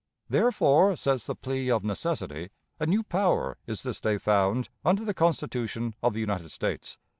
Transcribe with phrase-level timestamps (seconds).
[0.29, 5.13] Therefore, says the plea of necessity, a new power is this day found under the
[5.13, 6.97] Constitution of the United States.